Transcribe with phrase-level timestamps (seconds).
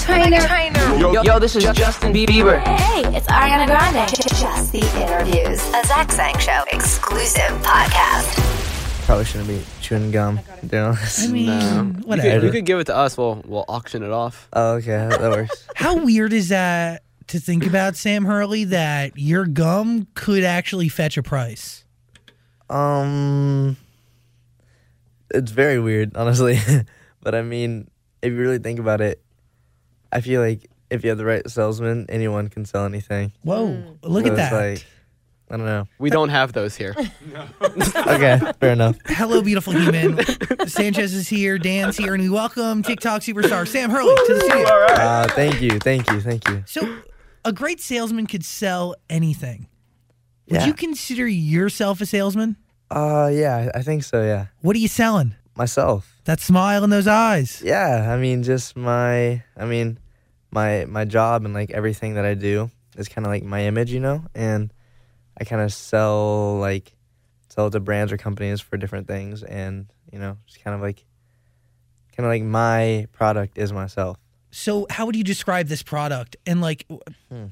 [0.00, 0.48] Hey, what up?
[0.48, 0.96] Trainer.
[0.98, 2.58] Yo, yo, this is Justin Bieber.
[2.62, 4.08] Hey, it's Ariana Grande.
[4.08, 5.60] Just the interviews.
[5.74, 9.04] A Zach Sang Show exclusive podcast.
[9.04, 10.40] Probably shouldn't be chewing gum.
[10.66, 11.28] Doing this.
[11.28, 12.30] I mean, You whatever.
[12.40, 13.18] could, you could give it to us.
[13.18, 14.48] We'll we'll auction it off.
[14.54, 15.68] Oh, okay, that works.
[15.74, 21.18] How weird is that to think about, Sam Hurley, that your gum could actually fetch
[21.18, 21.84] a price?
[22.70, 23.76] um,
[25.34, 26.58] it's very weird, honestly.
[27.22, 27.90] but I mean,
[28.22, 29.22] if you really think about it,
[30.12, 33.32] I feel like if you have the right salesman, anyone can sell anything.
[33.42, 34.52] Whoa, look So at it's that.
[34.52, 34.86] Like,
[35.50, 35.86] I don't know.
[35.98, 36.94] We don't have those here.
[38.06, 38.96] Okay, fair enough.
[39.06, 40.18] Hello, beautiful human.
[40.66, 44.66] Sanchez is here, Dan's here, and we welcome TikTok superstar Sam Hurley to the studio.
[44.68, 46.62] Uh, thank you, thank you, thank you.
[46.66, 46.98] So,
[47.44, 49.66] a great salesman could sell anything.
[50.48, 50.66] Would Yeah.
[50.66, 52.56] you consider yourself a salesman?
[52.90, 54.22] Uh, yeah, I think so.
[54.22, 55.34] Yeah, What are you selling?
[55.56, 56.16] myself.
[56.24, 57.62] That smile in those eyes.
[57.64, 59.98] Yeah, I mean, just my, I mean,
[60.52, 63.90] my my job and like everything that I do is kind of like my image,
[63.92, 64.72] you know, and
[65.38, 66.92] I kind of sell like
[67.48, 71.04] sell to brands or companies for different things, and you know, just kind of like,
[72.16, 74.18] kind of like my product is myself.
[74.50, 76.36] So, how would you describe this product?
[76.46, 76.86] And like,
[77.30, 77.46] Hmm.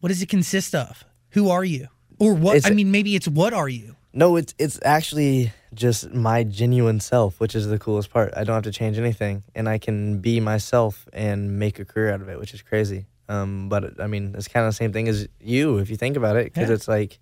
[0.00, 1.04] what does it consist of?
[1.30, 1.88] Who are you?
[2.18, 2.56] Or what?
[2.56, 3.96] It's- I mean, maybe it's what are you?
[4.14, 8.32] No, it's it's actually just my genuine self, which is the coolest part.
[8.36, 12.12] I don't have to change anything, and I can be myself and make a career
[12.12, 13.06] out of it, which is crazy.
[13.28, 16.16] Um, but I mean, it's kind of the same thing as you if you think
[16.16, 16.74] about it, because Yeah.
[16.74, 17.18] it's like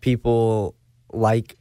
[0.00, 0.74] people
[1.12, 1.56] like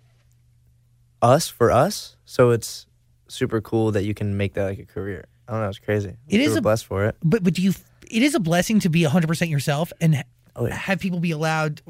[1.21, 2.87] us for us, so it's
[3.27, 5.25] super cool that you can make that like a career.
[5.47, 6.15] I don't know, it's crazy.
[6.27, 7.15] It is a- blessed for it.
[7.23, 7.73] But but do you?
[8.09, 10.23] It is a blessing to be 100% yourself and
[10.55, 10.75] Oh, yeah.
[10.75, 11.81] have people be allowed.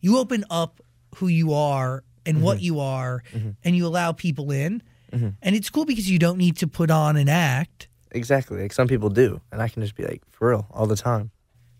[0.00, 0.80] You open up
[1.16, 2.44] who you are and Mm-hmm.
[2.44, 3.22] what you are,
[3.64, 4.82] and you allow people in.
[5.10, 5.28] Mm-hmm.
[5.42, 7.88] And it's cool because you don't need to put on an act.
[8.12, 10.96] Exactly, like some people do, and I can just be like for real all the
[10.96, 11.30] time.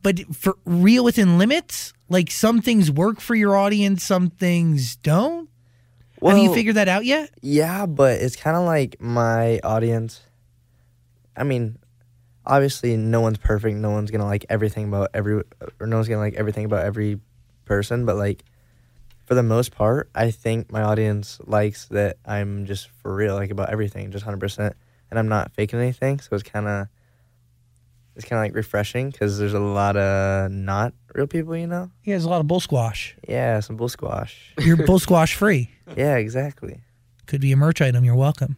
[0.02, 5.48] But for real within limits, like some things work for your audience, some things don't.
[6.24, 7.30] Have you figured that out yet?
[7.42, 10.22] Yeah, but it's kind of like my audience.
[11.36, 11.78] I mean,
[12.46, 13.76] obviously, no one's perfect.
[13.76, 15.42] No one's gonna like everything about every,
[15.78, 17.20] or no one's gonna like everything about every
[17.66, 18.04] person.
[18.06, 18.44] But like,
[19.30, 23.52] for the most part, I think my audience likes that I'm just for real, like
[23.52, 24.74] about everything, just hundred percent,
[25.08, 26.18] and I'm not faking anything.
[26.18, 26.88] So it's kind of,
[28.16, 31.92] it's kind of like refreshing because there's a lot of not real people, you know.
[32.02, 33.14] Yeah, there's a lot of bull squash.
[33.28, 34.52] Yeah, some bull squash.
[34.58, 35.70] You're bull squash free.
[35.96, 36.80] Yeah, exactly.
[37.26, 38.04] Could be a merch item.
[38.04, 38.56] You're welcome.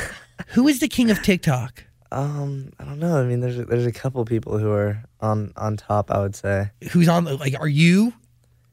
[0.48, 1.84] Who is the king of TikTok?
[2.10, 3.20] Um, I don't know.
[3.20, 6.10] I mean, there's a, there's a couple people who are on on top.
[6.10, 6.70] I would say.
[6.92, 7.24] Who's on?
[7.24, 8.14] Like, are you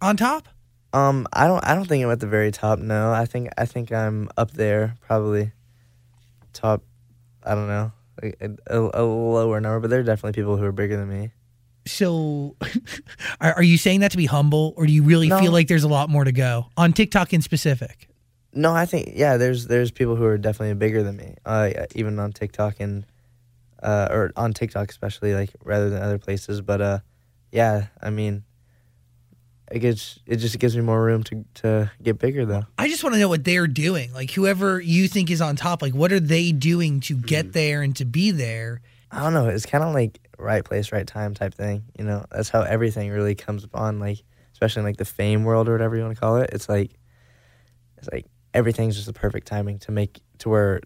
[0.01, 0.47] on top?
[0.93, 2.79] Um, I don't I don't think I'm at the very top.
[2.79, 5.51] No, I think I think I'm up there, probably
[6.53, 6.83] top.
[7.43, 7.91] I don't know,
[8.21, 8.31] a,
[8.67, 11.31] a, a lower number, but there are definitely people who are bigger than me.
[11.87, 12.55] So,
[13.41, 15.39] are, are you saying that to be humble, or do you really No.
[15.39, 18.07] feel like there's a lot more to go on TikTok in specific?
[18.53, 19.37] No, I think yeah.
[19.37, 21.35] There's there's people who are definitely bigger than me.
[21.45, 23.05] Uh, even on TikTok and
[23.81, 26.59] uh, or on TikTok especially, like rather than other places.
[26.61, 26.99] But uh,
[27.51, 27.87] yeah.
[28.01, 28.43] I mean,
[29.71, 32.63] it gets it just gives me more room to to get bigger though.
[32.77, 34.13] I just want to know what they're doing.
[34.13, 37.51] Like, whoever you think is on top, like, what are they doing to get hmm.
[37.51, 38.81] there and to be there?
[39.11, 39.47] I don't know.
[39.47, 41.83] It's kind of like right place, right time type thing.
[41.97, 43.99] You know, that's how everything really comes upon.
[43.99, 44.23] Like,
[44.53, 46.49] especially in like the fame world or whatever you want to call it.
[46.53, 46.91] It's like,
[47.97, 50.81] it's like everything's just the perfect timing to make to where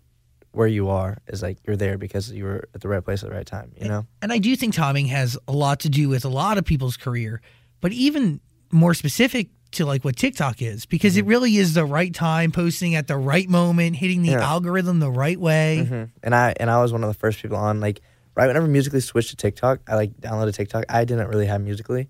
[0.52, 3.30] where you are is like you're there because you were at the right place at
[3.30, 3.74] the right time.
[3.80, 4.06] You know.
[4.22, 6.98] And I do think timing has a lot to do with a lot of people's
[6.98, 7.42] career,
[7.82, 8.40] but even
[8.76, 12.96] more specific to like what TikTok is because it really is the right time, posting
[12.96, 14.40] at the right moment, hitting the Mm-hmm.
[14.40, 14.48] Yeah.
[14.50, 15.86] algorithm the right way.
[15.90, 16.10] Mhm.
[16.24, 18.02] And I and I was one of the first people on like
[18.36, 20.86] right whenever Musical.ly switched to TikTok, I like downloaded TikTok.
[20.90, 22.08] I didn't really have Musical.ly,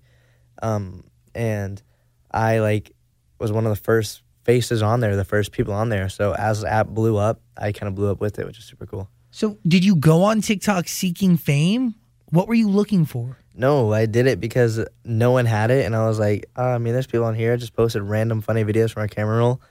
[0.62, 1.04] um,
[1.34, 1.82] and
[2.30, 2.92] I like
[3.40, 6.08] was one of the first faces on there, the first people on there.
[6.08, 8.64] So as the app blew up, I kind of blew up with it, which is
[8.64, 9.08] super cool.
[9.32, 11.94] So, did you go on TikTok seeking fame?
[12.30, 13.38] What were you looking for?
[13.58, 16.78] No, I did it because no one had it, and I was like, oh, I
[16.78, 17.54] mean, there's people on here.
[17.54, 19.62] I just posted random funny videos from our camera roll,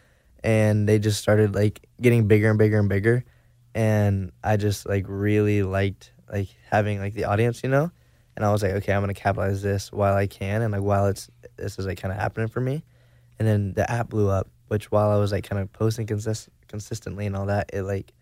[0.43, 3.23] and they just started like getting bigger and bigger and bigger,
[3.75, 7.91] and I just like really liked like having like the audience, you know,
[8.35, 11.05] and I was like, okay, I'm gonna capitalize this while I can, and like while
[11.05, 12.83] it's this is like kind of happening for me,
[13.37, 16.49] and then the app blew up, which while I was like kind of posting consist-
[16.67, 18.13] consistently and all that, it like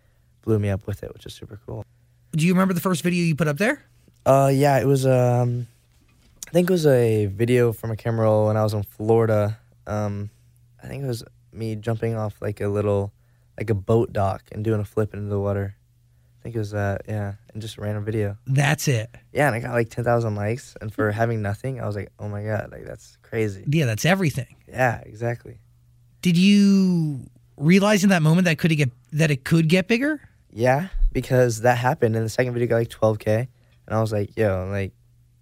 [0.41, 1.85] blew me up with it, which is super cool.
[2.33, 3.81] Do you remember the first video you put up there?
[4.25, 5.67] Uh, yeah, it was um,
[6.47, 9.59] I think it was a video from a camera roll when I was in Florida.
[9.85, 10.29] Um,
[10.81, 13.11] I think it was me jumping off like a little,
[13.57, 15.75] like a boat dock and doing a flip into the water.
[16.39, 18.37] I think it was that, yeah, and just a random video.
[18.45, 19.09] That's it.
[19.31, 22.11] Yeah, and I got like ten thousand likes, and for having nothing, I was like,
[22.19, 23.63] oh my god, like that's crazy.
[23.67, 24.55] Yeah, that's everything.
[24.67, 25.59] Yeah, exactly.
[26.21, 30.21] Did you realize in that moment that could it get that it could get bigger?
[30.51, 33.47] Yeah, because that happened, and the second video got like 12k,
[33.87, 34.93] and I was like, "Yo, like,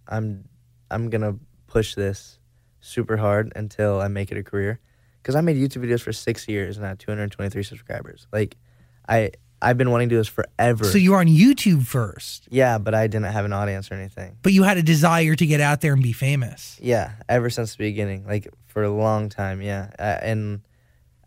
[0.07, 0.45] I'm,
[0.89, 1.35] I'm gonna
[1.67, 2.39] push this
[2.79, 4.79] super hard until I make it a career."
[5.21, 8.25] Because I made YouTube videos for six years and I had 223 subscribers.
[8.33, 8.57] Like,
[9.07, 9.29] I,
[9.61, 10.83] I've been wanting to do this forever.
[10.85, 14.37] So you were on YouTube first, yeah, but I didn't have an audience or anything.
[14.41, 16.79] but you had a desire to get out there and be famous.
[16.81, 19.61] Yeah, ever since the beginning, like for a long time.
[19.61, 20.61] Yeah, uh, and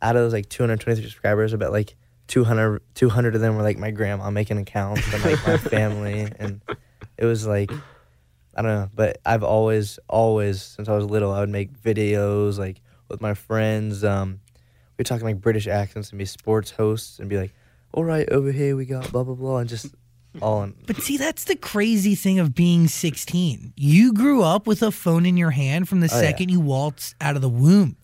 [0.03, 1.95] out of those like 223 subscribers, about like
[2.27, 6.61] 200, 200 of them were like my grandma making accounts and like my family, and
[7.19, 7.71] it was like
[8.57, 12.57] I don't know, but I've always, always since I was little, I would make videos
[12.59, 14.05] like with my friends.
[14.05, 14.41] Um,
[14.97, 17.53] we'd talking like British accents and be sports hosts and be like,
[17.93, 19.95] "All right, over here we got blah blah blah," and just
[20.41, 20.75] all in.
[20.87, 23.73] But see, that's the crazy thing of being 16.
[23.77, 26.21] You grew up with a phone in your hand from the Oh, yeah.
[26.29, 27.97] second you waltzed out of the womb.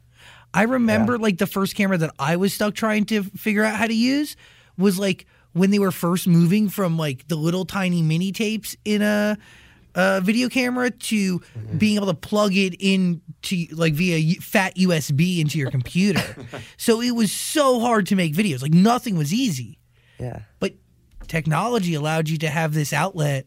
[0.52, 3.86] I remember like the first camera that I was stuck trying to figure out how
[3.86, 4.34] to use
[4.76, 9.02] was like when they were first moving from like the little tiny mini tapes in
[9.02, 9.36] a,
[9.94, 11.78] a video camera to Mm-hmm.
[11.78, 16.22] being able to plug it in to like via fat USB into your computer.
[16.76, 18.62] so it was so hard to make videos.
[18.62, 19.78] Like nothing was easy
[20.18, 20.40] Yeah.
[20.60, 20.74] but
[21.26, 23.46] technology allowed you to have this outlet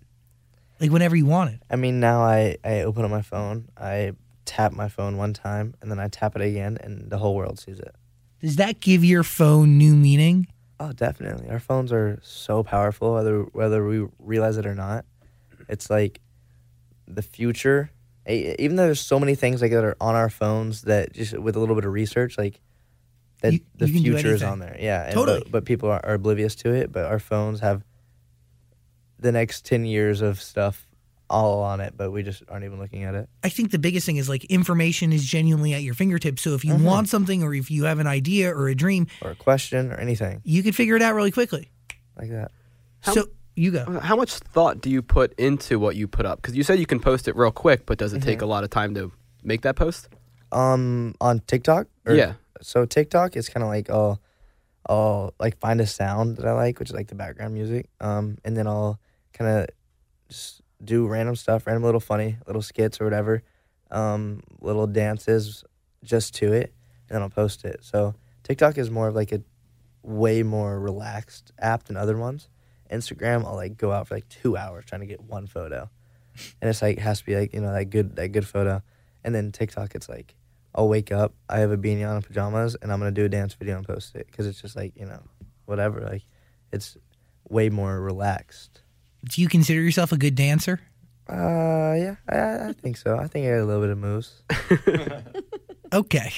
[0.79, 1.59] like whenever you wanted.
[1.69, 4.13] I mean, now I, I open up my phone, I
[4.45, 7.59] tap my phone one time, and then I tap it again, and the whole world
[7.59, 7.95] sees it.
[8.41, 10.47] Does that give your phone new meaning?
[10.83, 11.49] Oh, definitely.
[11.49, 15.05] Our phones are so powerful, whether whether we realize it or not.
[15.69, 16.19] It's like
[17.07, 17.89] the future.
[18.27, 21.55] Even though there's so many things like that are on our phones that just with
[21.55, 22.59] a little bit of research, like
[23.41, 24.75] that You- the you future is on there.
[24.79, 25.39] Yeah, and, Totally.
[25.43, 26.91] But, but people are, are oblivious to it.
[26.91, 27.83] But our phones have
[29.19, 30.87] the next ten years of stuff
[31.33, 33.27] all on it, but we just aren't even looking at it.
[33.43, 36.41] I think the biggest thing is like information is genuinely at your fingertips.
[36.41, 39.31] So if you want something or if you have an idea or a dream, Or
[39.31, 41.69] a question or anything you can figure it out really quickly.
[42.17, 42.51] like that.
[43.01, 43.25] How- so
[43.55, 43.79] you go.
[43.87, 46.41] Uh, How much thought do you put into what you put up?
[46.41, 48.63] Because you said you can post it real quick, but does it take a lot
[48.63, 49.11] of time to
[49.43, 50.09] make that post?
[50.51, 51.87] Um, on TikTok.
[52.05, 52.33] Or- Yeah.
[52.61, 54.19] So TikTok is kind of like I'll,
[54.89, 57.89] I'll like find a sound that I like, which is like the background music.
[57.99, 58.99] Um, and then I'll
[59.33, 59.67] kind of
[60.29, 63.43] just do random stuff, random little funny little skits or whatever,
[63.91, 65.63] um, little dances
[66.03, 66.73] just to it,
[67.07, 67.79] and then I'll post it.
[67.81, 69.41] So TikTok is more of like a
[70.01, 72.49] way more relaxed app than other ones.
[72.91, 75.89] Instagram, I'll like go out for like two hours trying to get one photo,
[76.61, 78.81] and it's like has to be like you know that good that good photo.
[79.23, 80.35] And then TikTok, it's like
[80.75, 83.29] I'll wake up, I have a beanie on and pajamas, and I'm gonna do a
[83.29, 85.23] dance video and post it because it's just like you know
[85.65, 86.01] whatever.
[86.01, 86.23] Like
[86.71, 86.97] it's
[87.49, 88.82] way more relaxed.
[89.25, 90.79] Do you consider yourself a good dancer?
[91.29, 93.17] Uh, yeah, I, I think so.
[93.17, 94.43] I think I got a little bit of moves.
[95.93, 96.31] Okay.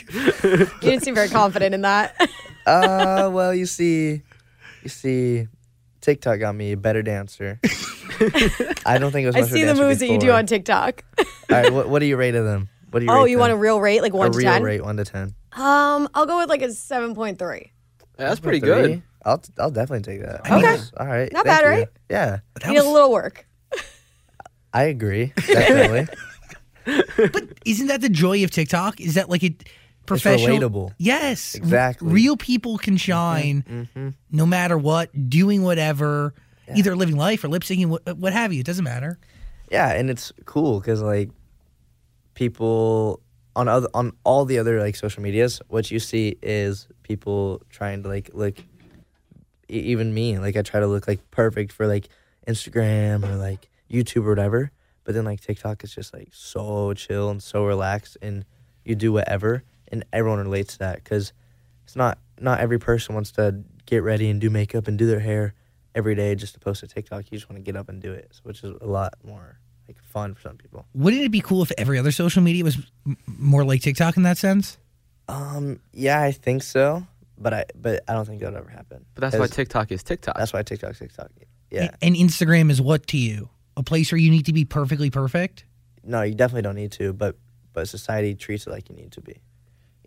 [0.44, 2.14] You didn't seem very confident in that.
[2.66, 4.22] uh, well, you see,
[4.84, 5.48] you see,
[6.02, 7.60] TikTok got me a better dancer.
[8.86, 9.36] I don't think it was.
[9.38, 11.06] I much of a see the dancer moves that you do on TikTok.
[11.18, 12.68] All right, what, what do you rate of them?
[12.92, 13.12] What do you?
[13.12, 14.62] Oh, rate you want a real rate, like one a to real ten?
[14.62, 15.34] rate, one to ten.
[15.54, 17.72] Um, I'll go with like a seven point three.
[18.20, 18.70] Yeah, that's pretty Three?
[18.70, 19.04] good.
[19.26, 20.42] I'll I'll definitely take that.
[20.50, 20.78] Okay.
[20.98, 21.32] All right.
[21.34, 21.70] Not bad, you.
[21.70, 21.88] right?
[22.10, 23.48] Yeah, That Need a little work.
[24.74, 25.34] I agree.
[25.48, 26.08] Definitely.
[27.18, 29.00] but isn't that the joy of TikTok?
[29.00, 29.68] Is that like it
[30.06, 30.58] professional?
[30.58, 30.94] relatable.
[30.98, 31.56] Yes.
[31.56, 32.12] Exactly.
[32.12, 34.10] Real people can shine mm-hmm.
[34.32, 36.34] no matter what, doing whatever,
[36.76, 38.60] either living life or lip syncing, what, what have you.
[38.60, 39.18] It doesn't matter.
[39.72, 41.30] Yeah, and it's cool because like
[42.34, 43.22] people
[43.56, 48.04] on other on all the other like social medias, what you see is people trying
[48.04, 48.58] to like look.
[49.68, 52.10] Even me, like I try to look like perfect for like
[52.48, 54.72] Instagram or like YouTube or whatever.
[55.04, 58.46] But then like TikTok is just like so chill and so relaxed, and
[58.84, 61.34] you do whatever, and everyone relates to that because
[61.84, 65.20] it's not not every person wants to get ready and do makeup and do their
[65.20, 65.54] hair
[65.94, 67.32] every day just to post a TikTok.
[67.32, 70.02] You just want to get up and do it, which is a lot more like
[70.02, 70.86] fun for some people.
[70.94, 74.24] Wouldn't it be cool if every other social media was m- more like TikTok in
[74.24, 74.78] that sense?
[75.28, 77.06] Um, yeah, I think so,
[77.38, 79.06] but I but I don't think that'll ever happen.
[79.14, 80.38] But that's why TikTok is TikTok.
[80.38, 81.32] that's why TikTok TikTok.
[81.72, 83.50] Yeah, And Instagram is what to you?
[83.76, 85.66] A place where you need to be perfectly perfect?
[86.04, 87.36] no, you definitely don't need to, but
[87.74, 89.42] but society treats it like you need to be.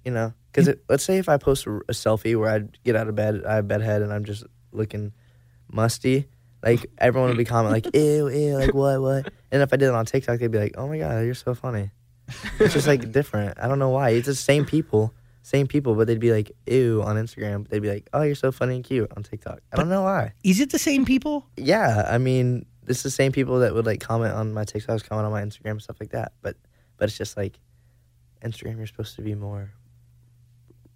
[0.04, 3.08] You know, because let's say if I post a, a selfie where I get out
[3.08, 5.12] of bed, I have bedhead, and I'm just looking
[5.70, 6.28] musty.
[6.62, 9.88] Like everyone would be commenting like ew ew like what what, and if I did
[9.88, 11.90] it on TikTok, they'd be like, oh my god, you're so funny.
[12.58, 13.58] It's just like different.
[13.60, 14.10] I don't know why.
[14.10, 15.12] It's the same people,
[15.48, 17.62] same people, but they'd be like ew on Instagram.
[17.62, 19.60] But they'd be like, oh, you're so funny and cute on TikTok.
[19.72, 20.32] I don't know why.
[20.44, 21.46] Is it the same people?
[21.56, 25.26] Yeah, I mean, it's the same people that would like comment on my TikToks, comment
[25.26, 26.32] on my Instagram, stuff like that.
[26.42, 26.56] But
[26.96, 27.58] but it's just like
[28.44, 29.72] Instagram, you're supposed to be more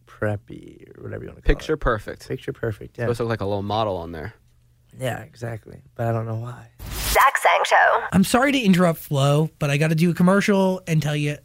[0.07, 1.79] preppy or whatever you want to call Picture it.
[1.79, 2.29] perfect.
[2.29, 2.99] Picture perfect.
[2.99, 4.35] Yeah, Supposed to look like a little model on there.
[4.99, 5.83] yeah, exactly.
[5.95, 6.69] But I don't know why.
[7.13, 8.05] Zach Sang Show.
[8.13, 11.37] I'm sorry to interrupt flow, but I got to do a commercial and tell you.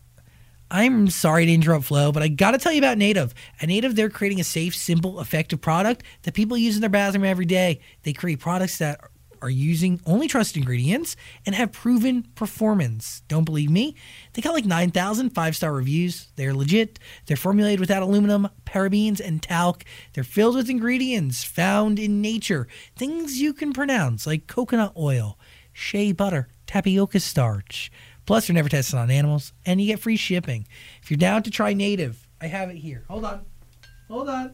[0.70, 3.34] I'm sorry to interrupt flow, but I got to tell you about Native.
[3.62, 7.24] At Native, they're creating a safe, simple, effective product that people use in their bathroom
[7.24, 7.80] every day.
[8.04, 9.00] They create products that
[9.42, 13.22] are using only trusted ingredients and have proven performance.
[13.28, 13.96] Don't believe me?
[14.34, 16.28] They got like 9,000 five star reviews.
[16.36, 17.00] They're legit.
[17.26, 19.86] They're formulated without aluminum, parabens, and talc.
[20.14, 25.38] They're filled with ingredients found in nature, things you can pronounce like coconut oil,
[25.72, 27.92] shea butter, tapioca starch.
[28.28, 30.68] Plus, they're never tested on animals, and you get free shipping.
[31.02, 33.04] If you're down to try native, I have it here.
[33.08, 33.46] Hold on.
[34.10, 34.54] Hold on.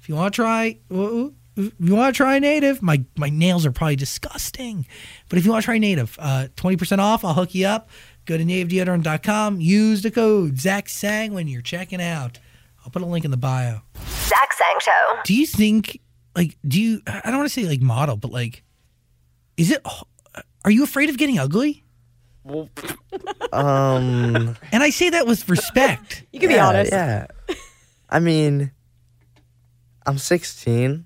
[0.00, 3.72] If you want to try, if you want to try native, my my nails are
[3.72, 4.86] probably disgusting,
[5.28, 7.24] but if you want to try native, uh, twenty percent off.
[7.24, 7.88] I'll hook you up.
[8.26, 9.60] Go to nativedeodorant.com.
[9.60, 12.38] Use the code Zach Sang when you're checking out.
[12.84, 13.80] I'll put a link in the bio.
[14.06, 15.20] Zach Sang Show.
[15.24, 16.00] Do you think,
[16.36, 17.02] like, do you?
[17.06, 18.62] I don't want to say like model, but like,
[19.56, 19.84] is it?
[20.64, 21.83] Are you afraid of getting ugly?
[22.44, 22.68] Well,
[23.52, 26.24] Um, And I say that with respect.
[26.32, 26.92] You can be honest.
[26.92, 27.26] Yeah,
[28.10, 28.70] I mean,
[30.06, 31.04] I'm 16,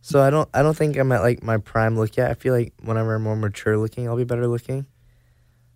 [0.00, 2.30] so I don't I don't think I'm at like my prime look yet.
[2.30, 4.86] I feel like whenever I'm more mature looking, I'll be better looking.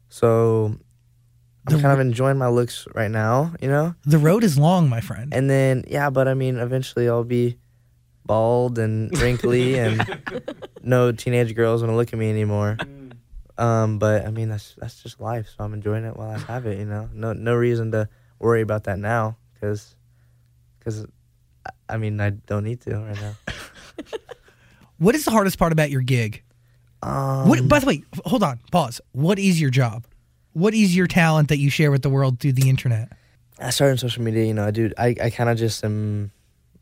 [0.08, 0.76] So
[1.68, 3.94] I'm The kind of enjoying my looks right now, you know.
[4.04, 5.32] The road is long, my friend.
[5.34, 7.58] And then yeah, but I mean, eventually I'll be
[8.24, 10.00] bald and wrinkly, and
[10.82, 12.78] no teenage girls want to look at me anymore.
[13.58, 15.48] Um, but I mean, that's that's just life.
[15.56, 16.78] So I'm enjoying it while I have it.
[16.78, 19.94] You know, no no reason to worry about that now, because
[20.78, 21.06] because
[21.88, 23.34] I mean I don't need to right now.
[24.98, 26.44] What is the hardest part about your gig?
[27.02, 29.00] Um, What, by the way, hold on, pause.
[29.10, 30.06] What is your job?
[30.52, 33.10] What is your talent that you share with the world through the internet?
[33.58, 34.44] I started on social media.
[34.44, 34.92] You know, I do.
[34.96, 36.30] I I kind of just am.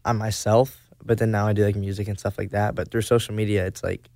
[0.05, 2.75] I'm myself, but then now I do like music and stuff like that.
[2.75, 4.09] But through social media, it's like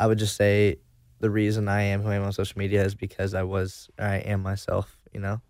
[0.00, 0.76] I would just say
[1.20, 4.16] the reason I am who I am on social media is because I was I
[4.16, 4.96] am myself.
[5.12, 5.40] You know,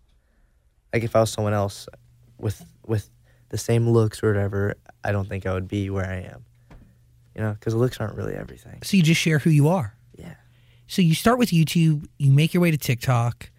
[0.93, 1.87] like if I was someone else
[2.37, 3.09] with with
[3.49, 6.45] the same looks or whatever, I don't think I would be where I am.
[7.35, 8.81] You know, because looks aren't really everything.
[8.83, 9.95] So you just share who you are.
[10.17, 10.33] Yeah.
[10.87, 13.49] So you start with YouTube, you make your way to TikTok.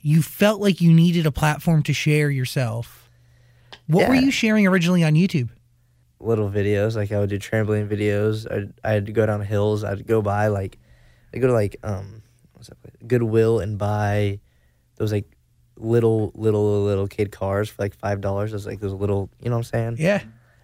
[0.00, 3.08] You felt like you needed a platform to share yourself.
[3.86, 5.50] What were you sharing originally on YouTube?
[6.20, 6.96] Little videos.
[6.96, 8.50] Like I would do trampoline videos.
[8.50, 9.84] I'd, I'd go down hills.
[9.84, 10.78] I'd go by like,
[11.34, 12.94] I'd go to like um, what's that place?
[13.06, 14.40] Goodwill and buy
[14.96, 15.26] those like
[15.76, 18.52] little little little kid cars for like five dollars.
[18.52, 19.96] Those like those little, you know what I'm saying?
[19.98, 20.22] Yeah.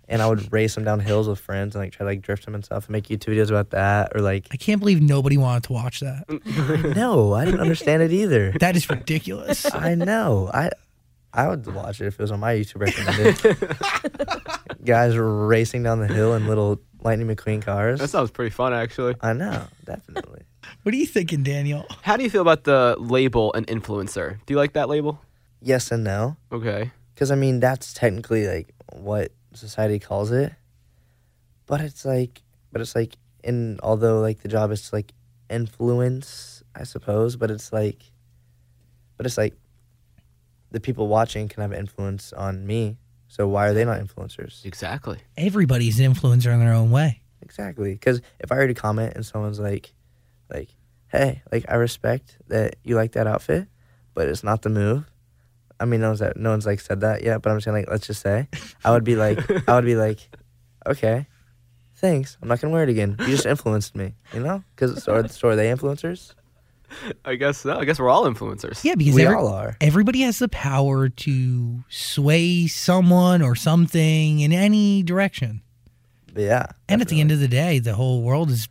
[0.09, 2.44] And I would race them down hills with friends and like try to like drift
[2.44, 4.47] them and stuff and make YouTube videos about that or like.
[4.50, 6.25] I can't believe nobody wanted to watch that.
[6.97, 8.52] no, I didn't understand it either.
[8.61, 9.73] That is ridiculous.
[9.73, 10.50] I know.
[10.52, 10.71] I
[11.35, 13.77] I would watch it if it was on my YouTube recommended.
[14.85, 18.01] Guys were racing down the hill in little Lightning McQueen cars.
[18.01, 19.15] that sounds pretty fun, actually.
[19.21, 20.43] I know, definitely.
[20.83, 21.87] what are you thinking, Daniel?
[22.03, 24.39] How do you feel about the label and influencer?
[24.47, 25.21] Do you like that label?
[25.61, 26.91] Yes and no, Okay.
[27.15, 30.53] because I mean that's technically like what society calls it,
[31.67, 35.12] but it's like, but it's like, in although like the job is to like
[35.49, 38.03] influence, I suppose, but it's like,
[39.17, 39.55] but it's like,
[40.73, 42.99] the people watching can have influence on me.
[43.29, 44.64] So why are they not influencers?
[44.64, 45.19] Exactly.
[45.37, 47.23] Everybody's an influencer in their own way.
[47.41, 47.93] Exactly.
[47.93, 49.93] Because if I already comment and someone's like,
[50.52, 50.69] like,
[51.09, 53.69] hey, like I respect that you like that outfit,
[54.14, 55.11] but it's not the move.
[55.81, 57.76] I mean, no one's that, no one's like said that yet, but I'm just saying
[57.76, 58.49] like let's just say
[58.85, 59.38] I would be like
[59.69, 60.21] I would be like,
[60.87, 61.26] okay,
[61.97, 62.37] thanks.
[62.41, 63.17] I'm not gonna wear it again.
[63.19, 64.62] You just influenced me, you know?
[64.76, 66.35] Because so, are- so are they influencers?
[67.25, 67.76] I guess so.
[67.78, 68.82] I guess we're all influencers.
[68.84, 69.76] Yeah, because We every- all are.
[69.80, 75.62] everybody has the power to sway someone or something in any direction.
[76.37, 76.66] Yeah.
[76.88, 78.68] And at the end of the day, the whole world is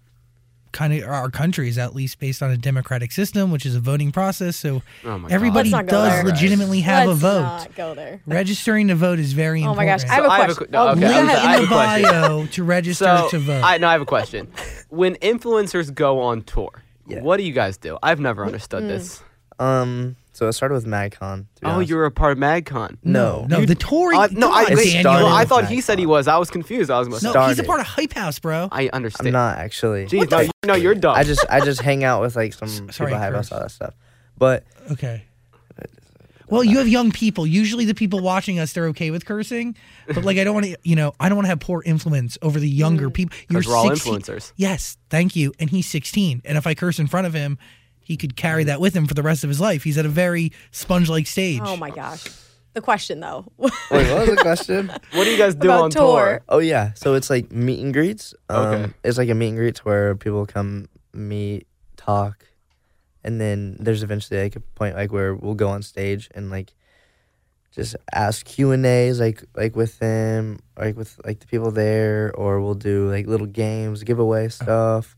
[0.71, 3.79] kind of our country is at least based on a democratic system, which is a
[3.81, 4.55] voting process.
[4.55, 6.23] So Oh everybody Let's not go does there.
[6.23, 7.41] legitimately have Let's a vote.
[7.41, 8.21] not go there.
[8.25, 10.65] Registering to vote is very Oh my gosh, I have a I a question.
[10.67, 13.29] que- no, Oh, okay, go I'm Link I have in the bio to register So
[13.31, 13.61] to vote.
[13.65, 14.47] I no, I have a question.
[14.89, 17.22] when influencers go on tour, Yeah.
[17.22, 17.98] what do you guys do?
[18.03, 18.48] I've never Mm.
[18.48, 19.24] understood this.
[19.60, 20.15] Um.
[20.34, 21.46] So it started with MagCon.
[21.55, 21.89] to be Oh, honest.
[21.89, 22.98] you were a part of MagCon.
[23.03, 23.46] no.
[23.50, 24.17] no, the touring.
[24.20, 25.01] Uh, no, I, on, wait, Daniel.
[25.01, 26.27] started I thought he said he was.
[26.27, 26.89] I was confused.
[26.89, 27.67] I was no, no, he's a started.
[27.67, 28.70] part of Hype House, bro.
[28.72, 29.27] I understand.
[29.27, 30.05] I'm not actually.
[30.05, 31.15] Jeez, no, you, no, you're dumb.
[31.15, 33.51] I just I just hang out with like some sorry, people I have Chris.
[33.51, 33.93] all that stuff.
[34.38, 35.25] But Okay.
[36.51, 37.48] Well, you have young people.
[37.48, 39.75] Usually, the people watching us, they're okay with cursing.
[40.08, 42.38] But like, I don't want to, you know, I don't want to have poor influence
[42.41, 43.36] over the younger people.
[43.50, 44.51] You're 'Cause we're all 16 influencers.
[44.58, 45.53] Yes, thank you.
[45.60, 46.41] And he's 16.
[46.46, 47.58] And if I curse in front of him,
[48.01, 49.84] he could carry that with him for the rest of his life.
[49.84, 51.62] He's at a very sponge-like stage.
[51.63, 52.25] Oh my gosh.
[52.74, 53.51] The question though.
[53.58, 54.88] wait, what was the question?
[55.13, 56.01] what do you guys do About on tour.
[56.25, 56.41] tour?
[56.50, 58.34] Oh yeah, so it's like meet and greets.
[58.50, 58.93] Um, Okay.
[59.03, 61.67] It's like a meet and greets where people come meet,
[61.98, 62.46] talk,
[63.23, 66.73] and then there's eventually like a point like where we'll go on stage and like
[67.73, 72.31] just ask Q and A's like like with them, like with like the people there,
[72.35, 75.15] or we'll do like little games, giveaway stuff.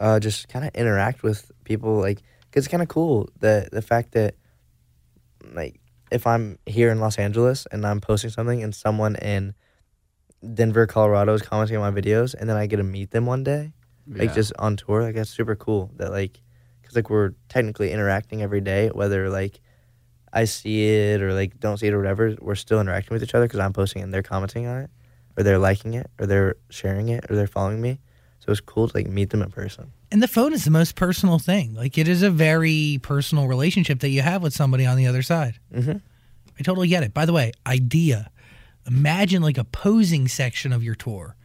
[0.00, 2.18] Uh, just kind of interact with people, like
[2.52, 4.34] cause it's kind of cool the the fact that
[5.52, 9.54] like if I'm here in Los Angeles and I'm posting something and someone in
[10.54, 13.42] Denver, Colorado is commenting on my videos, and then I get to meet them one
[13.44, 13.72] day,
[14.06, 14.34] like Yeah.
[14.34, 15.02] just on tour.
[15.02, 15.90] Like that's super cool.
[15.96, 16.40] That like,
[16.88, 19.60] cause like we're technically interacting every day, whether like
[20.32, 22.34] I see it or like don't see it or whatever.
[22.40, 24.90] We're still interacting with each other because I'm posting and they're commenting on it,
[25.36, 28.00] or they're liking it, or they're sharing it, or they're following me.
[28.40, 29.92] So it's cool to like meet them in person.
[30.10, 31.74] And the phone is the most personal thing.
[31.74, 35.20] Like, it is a very personal relationship that you have with somebody on the other
[35.20, 35.58] side.
[35.74, 35.98] Mm-hmm.
[36.58, 37.12] I totally get it.
[37.12, 38.30] By the way, idea.
[38.86, 41.36] Imagine like a posing section of your tour,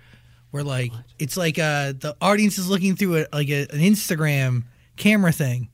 [0.51, 4.63] where like it's like uh the audience is looking through a, like a, an Instagram
[4.95, 5.69] camera thing,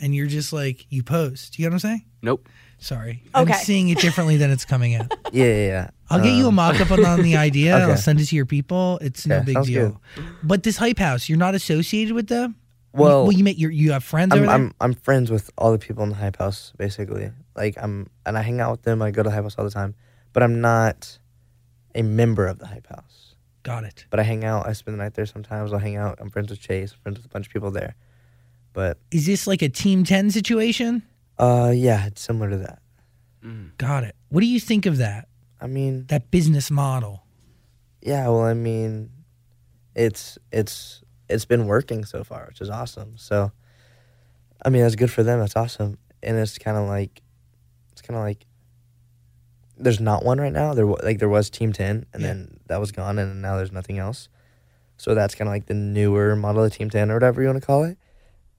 [0.00, 1.58] and you're just like you post.
[1.58, 2.04] You know what I'm saying?
[2.22, 2.48] Nope.
[2.82, 3.52] Sorry, Okay.
[3.52, 5.12] I'm seeing it differently than it's coming out.
[5.32, 5.90] Yeah, yeah, yeah.
[6.08, 7.76] I'll get you a Um, mock up on, on the idea.
[7.76, 7.84] okay.
[7.84, 8.98] I'll send it to your people.
[9.02, 10.00] It's no Okay, big sounds deal.
[10.42, 12.56] But this hype house, you're not associated with them.
[12.92, 14.54] Well, well, you met your you have friends over I'm, there.
[14.56, 17.30] I'm I'm friends with all the people in the hype house basically.
[17.54, 19.00] Like I'm and I hang out with them.
[19.02, 19.94] I go to the hype house all the time,
[20.32, 21.18] but I'm not
[21.94, 23.36] a member of the hype house.
[23.62, 24.06] Got it.
[24.10, 24.66] But I hang out.
[24.66, 25.72] I spend the night there sometimes.
[25.72, 26.18] I'll hang out.
[26.20, 26.92] I'm friends with Chase.
[26.92, 27.94] friends with a bunch of people there.
[28.72, 31.02] But Is this like a Team Ten situation?
[31.38, 32.82] uh, yeah, it's similar to that.
[33.78, 34.14] Got it.
[34.28, 35.26] What do you think of that?
[35.60, 37.24] I mean, That business model.
[38.02, 38.28] yeah.
[38.28, 39.10] Well, I mean,
[39.94, 43.16] it's it's it's been working so far, which is awesome.
[43.16, 43.50] So,
[44.64, 45.38] I mean, that's good for them.
[45.40, 45.96] That's awesome.
[46.22, 47.22] And it's kind of like,
[47.92, 48.44] it's kind of like,
[49.78, 50.74] there's not one right now.
[50.74, 52.28] There wa- like there was Team Ten, and Yeah.
[52.28, 54.28] then that was gone, and now there's nothing else.
[54.98, 57.60] So that's kind of like the newer model of Team Ten or whatever you want
[57.60, 57.96] to call it.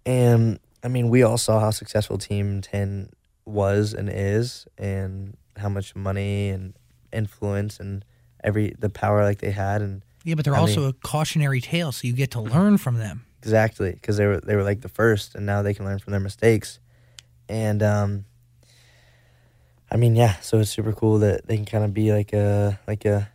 [0.05, 3.09] And I mean, we all saw how successful Team Ten
[3.45, 6.73] was and is, and how much money and
[7.13, 8.03] influence and
[8.43, 11.61] every the power like they had, and Yeah, but they're I also mean- a cautionary
[11.61, 13.25] tale, so you get to learn from them.
[13.43, 16.11] Exactly, because they were they were like the first, and now they can learn from
[16.11, 16.79] their mistakes.
[17.49, 18.25] And um,
[19.91, 22.79] I mean, yeah, so it's super cool that they can kind of be like a
[22.87, 23.29] like a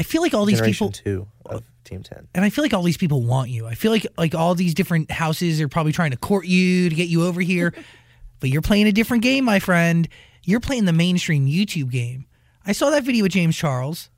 [0.00, 2.26] I feel like all these generation people two of Team Ten.
[2.34, 3.66] and I feel like all these people want you.
[3.66, 6.94] I feel like like all these different houses are probably trying to court you to
[6.94, 7.74] get you over here.
[8.40, 10.08] but you're playing a different game, my friend.
[10.42, 12.24] You're playing the mainstream YouTube game.
[12.64, 14.08] I saw that video with James Charles.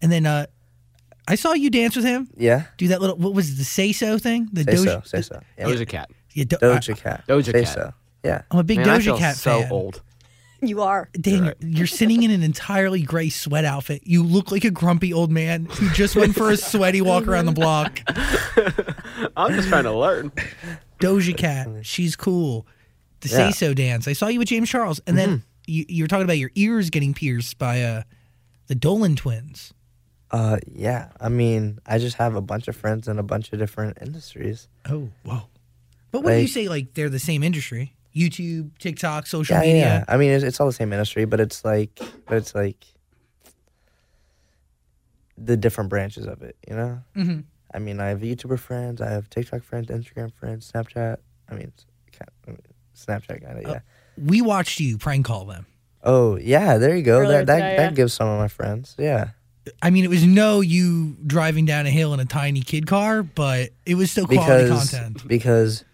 [0.00, 0.46] And then uh
[1.26, 2.28] I saw you dance with him.
[2.36, 4.48] Yeah, Do that little what was it, the say so thing?
[4.52, 5.40] The say Doja, so, say so.
[5.58, 5.64] Yeah.
[5.66, 6.10] Doja Cat.
[6.32, 7.24] Yeah, Do- Doja Cat.
[7.28, 7.74] Doja say Cat.
[7.74, 7.92] so.
[8.24, 9.72] Yeah, I'm a big Man, I Doja feel Cat so fan.
[9.72, 10.02] old.
[10.62, 11.08] You are.
[11.18, 14.02] Dan, you're sitting in an entirely gray sweat outfit.
[14.04, 17.46] You look like a grumpy old man who just went for a sweaty walk around
[17.46, 18.00] the block.
[19.36, 20.32] I'm just trying to learn.
[21.00, 22.66] Doja Cat, she's cool.
[23.20, 23.38] The Yeah.
[23.38, 23.50] Mm-hmm.
[23.50, 24.08] say so dance.
[24.08, 26.90] I saw you with James Charles, and then you, you were talking about your ears
[26.90, 28.02] getting pierced by uh,
[28.66, 29.72] the Dolan twins.
[30.30, 31.08] uh, yeah.
[31.20, 34.68] I mean, I just have a bunch of friends in a bunch of different industries.
[34.88, 35.42] Oh, whoa!
[36.12, 36.68] But what do you say?
[36.68, 37.94] Like they're the same industry?
[38.14, 39.84] YouTube, TikTok, social Yeah, yeah, media.
[39.86, 40.04] yeah.
[40.08, 42.84] I mean, it's, it's all the same industry, but it's like, but it's like
[45.38, 46.56] the different branches of it.
[46.68, 47.02] You know.
[47.16, 47.44] Mhm.
[47.72, 51.18] I mean, I have YouTuber friends, I have TikTok friends, Instagram friends, Snapchat.
[51.48, 52.58] I mean, it's kind I mean,
[52.96, 53.70] Snapchat kind of.
[53.70, 53.80] Yeah.
[54.18, 55.66] We watched you prank call them.
[56.02, 57.20] Oh yeah, there you go.
[57.20, 58.94] Earlier That that, today, that gives some of my friends.
[58.98, 59.30] Yeah.
[59.82, 63.22] I mean, it was no you driving down a hill in a tiny kid car,
[63.22, 65.28] but it was still quality Because content.
[65.28, 65.84] because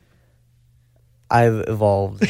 [1.30, 2.22] I've evolved.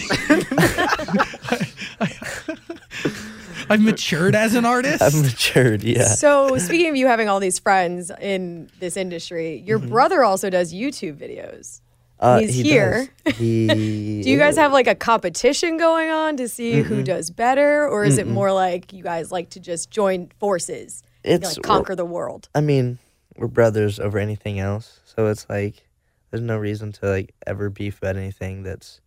[3.69, 5.03] I've matured as an artist.
[5.03, 5.83] I've matured.
[5.83, 6.05] Yeah.
[6.05, 10.73] So speaking of you having all these friends in this industry, your brother also does
[10.73, 11.81] YouTube videos.
[12.19, 13.09] Uh, He's he here.
[13.35, 14.23] He.
[14.23, 18.05] Do you guys have like a competition going on to see who does better, or
[18.05, 21.95] is it more like you guys like to just join forces, and, It's like conquer
[21.95, 22.49] the world?
[22.55, 22.99] I mean,
[23.37, 25.86] we're brothers over anything else, so it's like
[26.31, 29.01] there's no reason to like ever beef about anything that's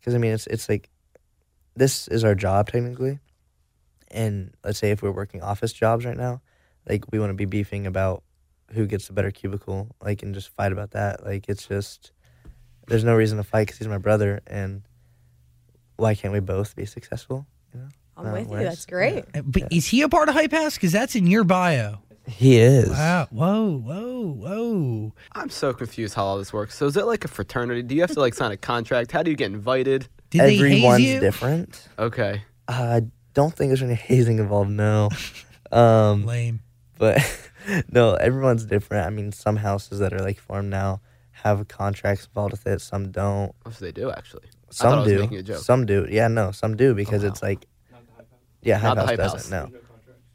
[0.00, 0.90] because I mean it's it's like
[1.74, 3.18] this is our job technically,
[4.10, 6.42] and let's say if we're working office jobs right now,
[6.88, 8.22] like we want to be beefing about
[8.72, 11.24] who gets the better cubicle, like and just fight about that.
[11.24, 12.12] Like it's just
[12.88, 14.82] there's no reason to fight because he's my brother, and
[15.96, 17.46] why can't we both be successful?
[17.72, 18.58] You know, I'm No, with you.
[18.58, 19.24] That's great.
[19.34, 20.74] Uh, But is he a part of Hype House?
[20.74, 22.00] Because that's in your bio.
[22.26, 22.90] He is.
[22.90, 23.28] Wow.
[23.30, 25.12] Whoa, whoa, whoa.
[25.32, 26.76] I'm so confused how all this works.
[26.76, 27.82] So is it like a fraternity?
[27.82, 29.12] Do you have to like sign a contract?
[29.12, 30.08] How do you get invited?
[30.30, 31.20] Did Everyone's haze you?
[31.20, 31.88] different.
[31.98, 32.42] Okay.
[32.68, 33.02] I
[33.34, 34.70] don't think there's any hazing involved.
[34.70, 35.10] No,
[35.72, 36.60] um, Lame.
[36.98, 37.18] but
[37.90, 39.06] no, everyone's different.
[39.06, 41.00] I mean, some houses that are like formed now
[41.32, 42.80] have contracts involved with it.
[42.80, 43.52] Some don't.
[43.62, 44.44] What do they do actually?
[44.70, 45.18] I thought I Some was do.
[45.18, 45.58] making a joke.
[45.58, 46.06] Some do.
[46.08, 47.28] Yeah, no, some do because wow.
[47.28, 47.66] it's like,
[48.62, 49.52] yeah, Not Hype the House doesn't.
[49.52, 49.70] House.
[49.72, 49.78] No,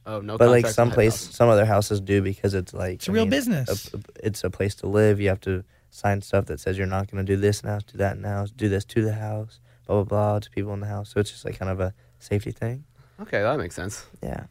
[0.08, 0.38] Oh no.
[0.38, 3.26] but like some place, Hype some other houses do because it's like It's a real
[3.26, 3.94] business.
[3.94, 5.20] a- a- it's a place to live.
[5.20, 7.98] You have to sign stuff that says you're not going to do this now, do
[7.98, 11.10] that now, do this to the house, blah blah blah to people in the house.
[11.14, 12.86] So it's just like kind of a safety thing.
[13.22, 14.06] Okay, that makes sense.
[14.24, 14.46] Yeah,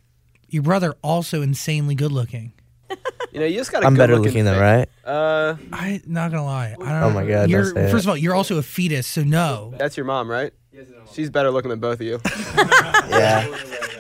[0.49, 2.53] Your brother also insanely good looking.
[3.33, 3.81] You know, you just got.
[3.81, 4.89] to I'm better looking than right.
[5.05, 6.75] Uh, I not gonna lie.
[6.81, 8.07] I don't Oh my God, You're, say first it.
[8.07, 9.75] of all, you're also a fetus, so no.
[9.77, 10.55] that's your mom, right?
[11.13, 12.19] She's better looking than both of you.
[13.11, 13.47] Yeah,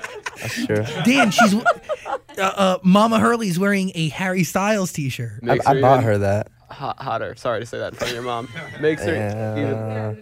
[0.54, 1.02] that's true.
[1.04, 5.40] Dan, she's uh, uh, Mama Hurley's wearing a Harry Styles T-shirt.
[5.48, 6.48] I, I bought her that.
[6.70, 7.34] hot, hotter.
[7.36, 8.48] Sorry to say that in front of your mom.
[8.80, 9.14] Makes her.
[9.14, 10.14] even, Yeah.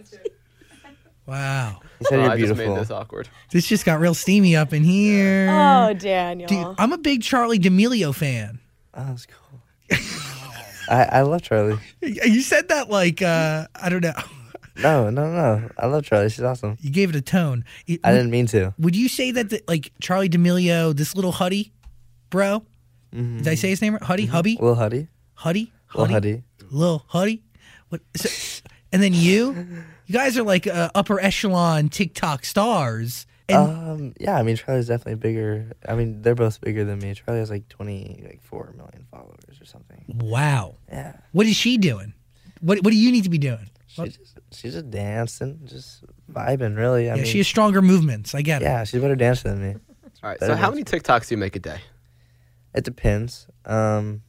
[1.27, 2.75] Wow, You said Oh, you're I just beautiful.
[2.75, 3.27] made this awkward.
[3.51, 5.47] this just got real steamy up in here.
[5.49, 6.47] Oh, Daniel.
[6.47, 8.59] Dude, I'm a big Charli D'Amelio fan.
[8.93, 9.99] Oh, that's cool.
[10.87, 11.79] I, I love Charli.
[12.01, 14.13] You said that like uh, I don't know.
[14.81, 15.69] No, no, no.
[15.77, 16.31] I love Charli.
[16.33, 16.77] She's awesome.
[16.81, 17.63] You gave it a tone.
[17.87, 18.73] It- I didn't mean to.
[18.77, 21.71] Would you say that the, like Charli D'Amelio, this little Huddy,
[22.29, 22.63] bro?
[23.13, 24.03] Did I say his name right?
[24.03, 25.07] Huddy, Hubby, Lil Huddy.
[25.35, 26.43] Huddy, Lil Huddy.
[26.69, 27.43] Lil Huddy.
[27.87, 28.01] What?
[28.17, 28.27] So,
[28.91, 29.53] and then you,
[30.05, 33.25] you guys are like uh, upper echelon TikTok stars.
[33.47, 35.71] Um, yeah, I mean Charli's definitely bigger.
[35.87, 37.13] I mean, they're both bigger than me.
[37.15, 40.03] Charli has like twenty, like four million followers or something.
[40.21, 42.13] wow, Yeah, what is she doing?
[42.59, 43.69] What What do you need to be doing?
[43.95, 46.75] She's just, she's just dancing, just vibing.
[46.77, 48.35] Really, I yeah, mean, she has stronger movements.
[48.35, 48.65] I get it.
[48.65, 49.75] yeah, she's a better dancer than me.
[50.23, 50.39] All right.
[50.39, 51.79] Better So how than- many TikToks do you make a day?
[52.73, 53.47] It depends.
[53.65, 54.21] Um,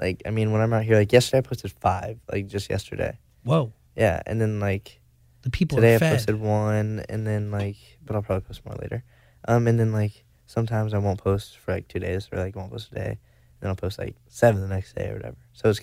[0.00, 2.18] like I mean, when I'm out here, like yesterday, I posted five.
[2.30, 3.18] Like just yesterday.
[3.44, 5.00] Whoa, Yeah, and then like
[5.42, 6.12] the people Today are I fed.
[6.14, 9.02] posted one, and then like, but I'll probably post more later.
[9.48, 12.70] Um, and then like sometimes I won't post for like two days, or like won't
[12.70, 13.06] post a day.
[13.08, 13.18] and
[13.60, 15.36] Then I'll post like seven the next day or whatever.
[15.52, 15.80] So it's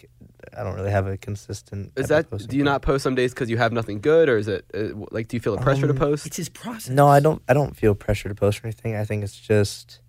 [0.58, 1.91] I don't really have a consistent.
[1.95, 4.47] Is that do you not post some days because you have nothing good, or is
[4.47, 6.25] it uh, like do you feel the pressure to Um, post?
[6.25, 6.89] It's his process.
[6.89, 7.41] No, I don't.
[7.47, 8.95] I don't feel pressure to post or anything.
[8.95, 10.01] I think it's just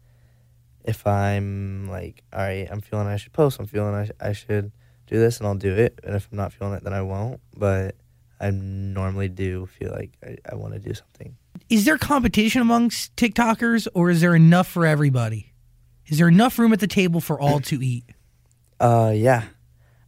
[0.84, 3.60] if I'm like, all right, I'm feeling I should post.
[3.60, 4.72] I'm feeling I, sh- I should
[5.06, 6.00] do this, and I'll do it.
[6.04, 7.40] And if I'm not feeling it, then I won't.
[7.54, 7.96] But
[8.40, 11.36] I normally do feel like I, I want to do something.
[11.68, 15.52] Is there competition amongst TikTokers, or is there enough for everybody?
[16.06, 18.04] Is there enough room at the table for all to eat?
[18.80, 19.44] Uh, yeah,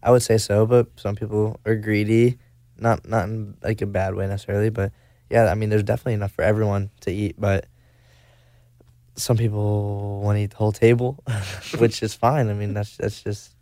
[0.03, 0.67] I would say so.
[0.67, 2.39] But some people are greedy,
[2.79, 4.71] not not in like a bad way necessarily.
[4.71, 4.93] But
[5.31, 7.37] yeah, I mean, there's definitely enough for everyone to eat.
[7.39, 7.67] But
[9.15, 11.23] some people want to eat the whole table,
[11.79, 12.49] which is fine.
[12.49, 13.55] I mean, that's that's just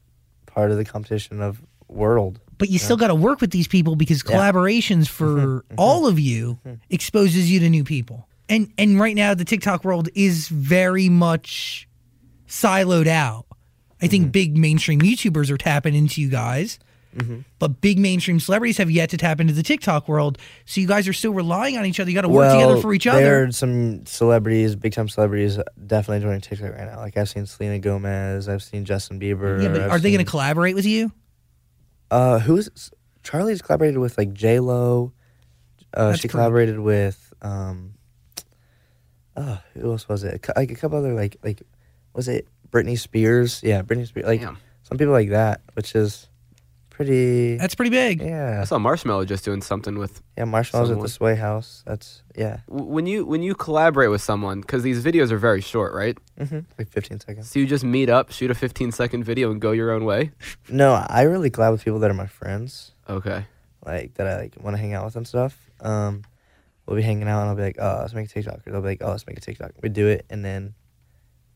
[0.47, 2.41] part of the competition of world.
[2.59, 4.37] But you still got to work with these people because Yeah.
[4.37, 5.75] collaborations for mm-hmm, mm-hmm.
[5.79, 6.77] all of you mm-hmm.
[6.91, 8.29] exposes you to new people.
[8.49, 11.89] And and right now the TikTok world is very much
[12.49, 13.47] siloed out.
[14.03, 16.79] I think big mainstream YouTubers are tapping into you guys.
[17.59, 20.39] But big mainstream celebrities have yet to tap into the TikTok world.
[20.65, 22.09] So you guys are still relying on each other.
[22.09, 23.21] You got to work together for each other.
[23.21, 26.99] There are some celebrities, big time celebrities, definitely joining TikTok right now.
[26.99, 29.61] Like I've seen Selena Gomez, I've seen Justin Bieber.
[29.61, 31.11] Yeah, but I've are they going to collaborate with you?
[32.13, 32.93] Uh, who is
[33.25, 35.13] Charli's collaborated with like J Lo.
[35.93, 37.95] Uh, she collaborated with um.
[39.37, 40.45] Uh, who else was it?
[40.55, 41.63] Like a couple other like like,
[42.15, 43.61] was it Britney Spears?
[43.63, 44.27] Yeah, Britney Spears.
[44.27, 44.59] Like Damn.
[44.83, 46.29] some people like that, which is
[46.91, 47.57] pretty.
[47.57, 48.21] That's pretty big.
[48.21, 50.45] yeah, I saw Marshmello just doing something with yeah.
[50.45, 51.83] Marshmello's at the Sway House.
[51.87, 55.61] That's yeah, w- when you when you collaborate with someone because these videos are very
[55.61, 56.17] short, right?
[56.39, 57.51] hmm like 15 seconds.
[57.51, 60.31] So you just meet up, shoot a 15 second video, and go your own way.
[60.69, 63.45] No, I really collab with people that are my friends, Okay.
[63.85, 65.59] like that I like want to hang out with and stuff.
[65.81, 66.23] Um,
[66.87, 68.67] we'll be hanging out and I'll be like, oh, let's make a TikTok.
[68.67, 69.73] Or they'll be like, oh, let's make a TikTok.
[69.83, 70.75] We do it and then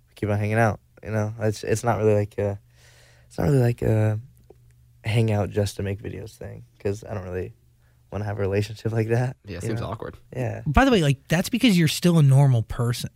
[0.08, 0.80] we keep on hanging out.
[1.04, 2.58] You know, it's it's not really like a,
[3.28, 4.18] it's not really like a
[5.04, 7.52] hang out just to make videos thing because I don't really
[8.10, 9.36] want to have a relationship like that.
[9.44, 9.88] Yeah, you seems know?
[9.88, 10.16] awkward.
[10.34, 13.10] Yeah, By the way, like that's because you're still a normal person,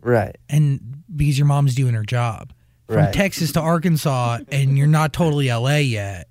[0.00, 2.52] right, and because your mom's doing her job.
[2.86, 3.14] From right.
[3.14, 6.28] Texas to Arkansas, and you're not totally LA yet.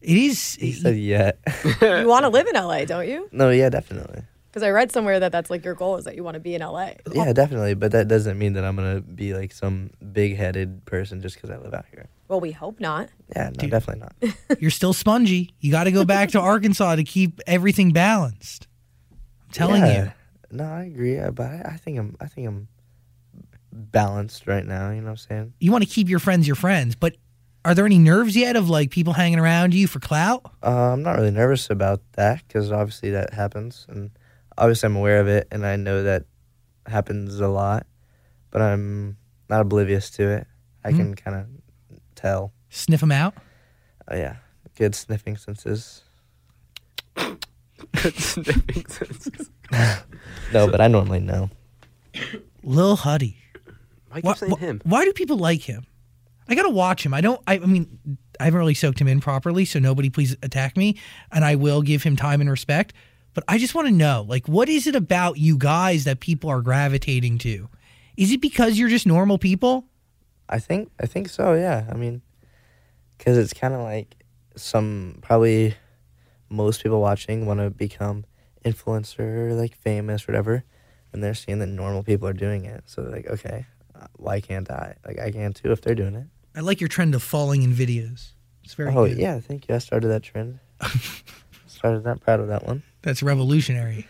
[0.00, 0.54] It is.
[0.54, 1.32] He said yeah.
[1.82, 3.28] you want to live in LA, don't you?
[3.30, 4.22] no, yeah, definitely.
[4.56, 6.54] Because I read somewhere that that's like your goal is that you want to be
[6.54, 6.92] in LA.
[7.12, 7.74] Yeah, definitely.
[7.74, 11.58] But that doesn't mean that I'm gonna be like some big-headed person just because I
[11.58, 12.06] live out here.
[12.28, 13.10] Well, we hope not.
[13.36, 13.70] Yeah, no, Dude.
[13.70, 14.58] definitely not.
[14.62, 15.50] you're still spongy.
[15.60, 18.66] You got to go back to Arkansas to keep everything balanced.
[19.12, 20.04] I'm telling Yeah.
[20.04, 20.12] you.
[20.52, 22.68] No, I agree, but I, I think I'm I think I'm
[23.72, 24.88] balanced right now.
[24.90, 25.52] You know what I'm saying?
[25.60, 27.14] You want to keep your friends your friends, but
[27.66, 30.50] are there any nerves yet of like people hanging around you for clout?
[30.62, 34.10] Uh, I'm not really nervous about that because obviously that happens, and
[34.58, 36.24] obviously I'm aware of it, and I know that
[36.86, 37.86] happens a lot,
[38.50, 39.16] but I'm
[39.48, 40.46] not oblivious to it.
[40.84, 40.96] I Mhm.
[40.96, 41.46] can kind of
[42.14, 42.52] tell.
[42.70, 43.34] Sniff them out?
[44.08, 44.36] Oh yeah,
[44.76, 46.02] good sniffing senses.
[47.96, 49.50] Sniffing senses.
[50.52, 51.50] No, but I normally know.
[52.62, 53.36] Lil Huddy.
[54.10, 54.80] Why Why, saying why- him?
[54.84, 55.84] why do people like him?
[56.48, 57.12] I gotta watch him.
[57.12, 57.40] I don't.
[57.48, 57.98] I, I mean,
[58.38, 60.96] I haven't really soaked him in properly, so nobody please attack me.
[61.32, 62.92] And I will give him time and respect.
[63.36, 66.48] But I just want to know, like, what is it about you guys that people
[66.48, 67.68] are gravitating to?
[68.16, 69.84] Is it because you're just normal people?
[70.48, 71.52] I think I think so.
[71.52, 72.22] Yeah, I mean,
[73.18, 74.16] because it's kind of like
[74.56, 75.74] some probably
[76.48, 78.24] most people watching want to become
[78.64, 80.64] influencer, like famous, whatever,
[81.12, 82.84] and they're seeing that normal people are doing it.
[82.86, 83.66] So they're like, okay,
[84.14, 84.96] why can't I?
[85.04, 86.26] Like I can too if they're doing it.
[86.54, 88.30] I like your trend of falling in videos.
[88.64, 89.18] It's very oh good.
[89.18, 89.74] yeah, thank you.
[89.74, 90.58] I started that trend.
[91.66, 92.20] started that.
[92.22, 92.82] Proud of that one.
[93.06, 94.06] That's revolutionary.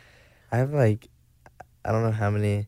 [0.50, 1.06] I have like,
[1.84, 2.66] I don't know how many.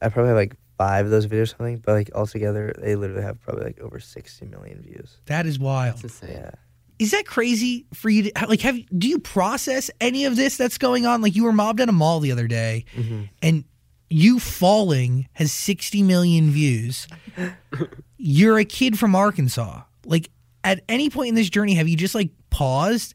[0.00, 1.78] I probably have like five of those videos, or something.
[1.78, 5.18] But like altogether, they literally have probably like over sixty million views.
[5.26, 5.94] That is wild.
[5.96, 6.30] That's insane.
[6.36, 6.50] Yeah.
[6.98, 10.78] Is that crazy for you to like have do you process any of this that's
[10.78, 11.20] going on?
[11.22, 13.22] Like you were mobbed at a mall the other day Mm-hmm.
[13.42, 13.64] and
[14.08, 17.08] you falling has 60 million views.
[18.18, 19.82] You're a kid from Arkansas.
[20.04, 20.30] Like
[20.62, 23.14] at any point in this journey have you just like paused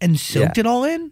[0.00, 0.60] and soaked Yeah.
[0.60, 1.10] it all in?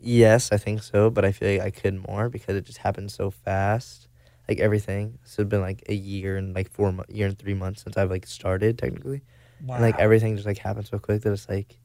[0.00, 3.10] Yes, I think so, but I feel like I could more because it just happened
[3.10, 4.08] so fast.
[4.48, 7.52] Like everything, so it's been like a year and like four mo- year and three
[7.52, 9.20] months since I've like started technically,
[9.60, 9.74] Wow.
[9.74, 11.78] and like everything just like happened so quick that it's like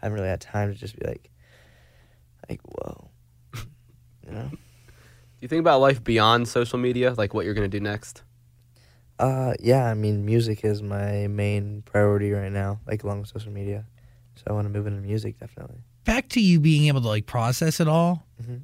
[0.00, 1.28] I haven't really had time to just be like,
[2.48, 3.10] like whoa,
[4.26, 4.48] you know.
[4.50, 4.58] Do
[5.40, 8.22] you think about life beyond social media, like what you're gonna do next?
[9.18, 13.50] Uh, yeah, I mean, music is my main priority right now, like along with social
[13.50, 13.86] media.
[14.36, 15.82] So I want to move into music definitely.
[16.08, 18.26] Back to you being able to like process it all.
[18.42, 18.62] Mhm.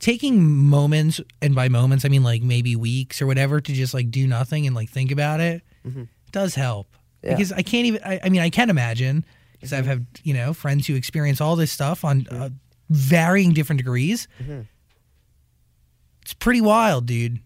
[0.00, 4.10] Taking moments, and by moments I mean like maybe weeks or whatever, to just like
[4.10, 6.08] do nothing and like think about it Mhm.
[6.32, 6.96] does help.
[7.22, 7.34] Yeah.
[7.36, 8.00] Because I can't even.
[8.04, 11.54] I, I mean, I can imagine because I've had you know friends who experience all
[11.56, 12.50] this stuff on uh,
[12.90, 14.26] varying different degrees.
[14.42, 14.66] Mhm.
[16.22, 17.38] It's pretty wild, dude.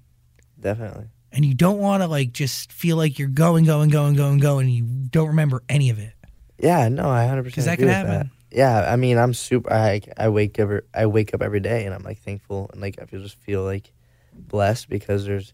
[0.59, 1.07] Definitely.
[1.33, 4.67] And you don't want to like just feel like you're going, going, going, going, going,
[4.69, 6.13] and you don't remember any of it.
[6.59, 7.67] Yeah, no, I hundred percent.
[7.67, 8.11] that agree can happen.
[8.19, 8.27] That.
[8.53, 9.73] Yeah, I mean, I'm super.
[9.73, 10.71] I I wake up.
[10.95, 13.63] I wake up every day, and I'm like thankful, and like I feel just feel
[13.63, 13.93] like
[14.35, 15.53] blessed because there's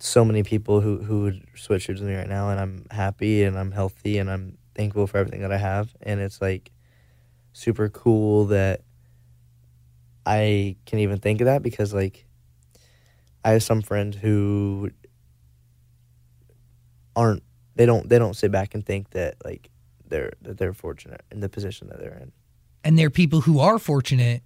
[0.00, 3.58] so many people who who would switch with me right now, and I'm happy, and
[3.58, 6.70] I'm healthy, and I'm thankful for everything that I have, and it's like
[7.52, 8.82] super cool that
[10.26, 12.26] I can even think of that because like
[13.44, 14.90] I have some friends who
[17.16, 17.42] aren't
[17.74, 19.70] they don't they don't sit back and think that like
[20.10, 22.32] they're that they're fortunate in the position that they're in.
[22.84, 24.42] And there are people who are fortunate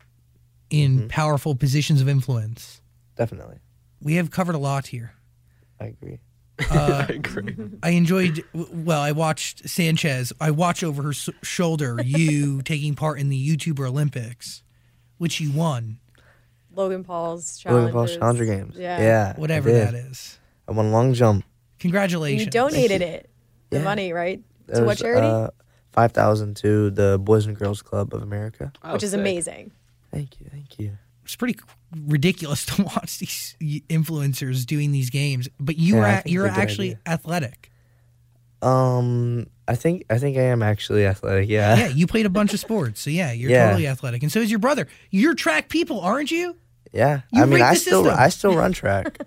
[0.71, 1.09] in Mhm.
[1.09, 2.81] powerful positions of influence.
[3.17, 3.59] Definitely,
[4.01, 5.13] We have covered a lot here.
[5.81, 6.19] I agree.
[6.71, 7.57] Uh, I agree.
[7.83, 8.45] I enjoyed.
[8.53, 10.33] Well, I watched Sanchez.
[10.41, 14.63] I watched over her s- shoulder you taking part in the YouTuber Olympics,
[15.19, 15.99] which you won.
[16.75, 17.93] Logan Paul's Logan.
[17.93, 18.75] Paul's Challenger Games.
[18.77, 18.99] Yeah.
[19.01, 20.39] yeah, Whatever that is.
[20.69, 21.45] I won a long jump.
[21.79, 22.47] Congratulations.
[22.47, 23.31] You donated it.
[23.71, 23.85] The Yeah.
[23.85, 24.43] money, right?
[24.69, 25.27] To There's, what charity?
[25.27, 25.49] Uh,
[25.93, 28.73] Five thousand to the Boys and Girls Club of America.
[28.83, 29.21] Oh, Which is sick.
[29.21, 29.71] amazing.
[30.13, 30.99] Thank you, thank you.
[31.25, 31.57] It's pretty
[32.07, 33.57] ridiculous to watch these
[33.89, 36.63] influencers doing these games, but you Yeah, were I a- think you're it's a good
[36.63, 37.01] actually idea.
[37.07, 37.71] athletic.
[38.63, 41.49] Um, I think I think I am actually athletic.
[41.49, 41.77] Yeah.
[41.77, 43.67] Yeah, you played a bunch of sports, so yeah, you're Yeah.
[43.67, 44.87] totally athletic, and so is your brother.
[45.11, 46.57] You're track people, aren't you?
[46.93, 47.21] Yeah.
[47.33, 48.19] You I mean, rigged I still system.
[48.21, 49.19] I still run track.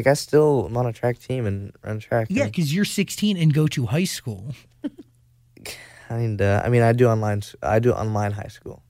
[0.00, 2.28] Like I still am on a track team and run track.
[2.30, 4.54] Yeah, and because you're 16 and go to high school.
[6.08, 6.62] Kinda.
[6.64, 7.42] I mean, I do online.
[7.62, 8.82] I do online high school.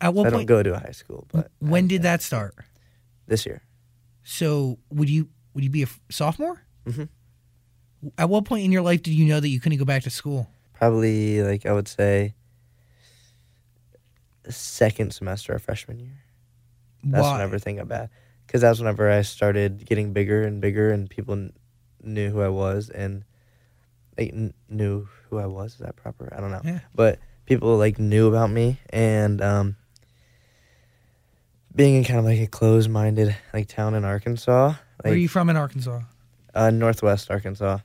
[0.00, 0.48] At what I don't point?
[0.48, 2.54] go to a high school, but when I- did that start?
[3.26, 3.60] this year?
[4.24, 6.62] So would you would you be a f- sophomore?
[6.86, 7.08] Mhm.
[8.16, 10.10] At what point in your life did you know that you couldn't go back to
[10.10, 10.48] school?
[10.72, 12.34] Probably like I would say
[14.48, 16.22] second semester of freshman year.
[17.04, 17.32] That's Why?
[17.34, 18.08] whenever thing got bad.
[18.48, 21.52] Because that's whenever I started getting bigger and bigger, and people kn-
[22.02, 23.22] knew who I was, and
[24.18, 25.74] like kn- knew who I was.
[25.74, 26.32] Is that proper?
[26.34, 26.62] I don't know.
[26.64, 26.80] Yeah.
[26.94, 29.76] But people like knew about me, and um,
[31.74, 35.50] being in kind of like a closed-minded like town in Arkansas, Where are you from
[35.50, 36.00] in Arkansas?
[36.54, 37.78] uh, Northwest Arkansas.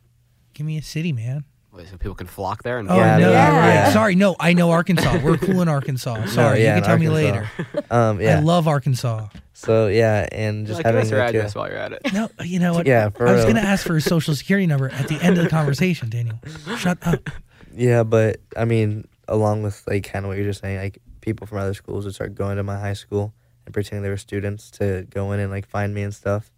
[0.53, 1.43] Give me a city, man.
[1.73, 3.59] Wait, so people can flock there and Oh Yeah, no, yeah.
[3.59, 3.73] right.
[3.73, 3.91] Yeah.
[3.91, 5.19] Sorry, no, I know Arkansas.
[5.23, 6.25] We're cool in Arkansas.
[6.27, 7.49] Sorry, yeah, you can tell me later.
[7.89, 8.37] Um, yeah.
[8.37, 9.27] I love Arkansas.
[9.53, 12.01] so yeah, and just like, give having us your address while you're at it.
[12.13, 12.85] No, you know what?
[12.87, 13.53] Yeah, for I was real.
[13.53, 16.39] going to ask for his social security number at the end of the conversation, Daniel.
[16.77, 17.29] Shut up.
[17.75, 21.45] Yeah, but I mean, along with like kind of what you're just saying, like people
[21.47, 23.33] from other schools would start going to my high school
[23.65, 26.51] and pretending they were students to go in and like find me and stuff.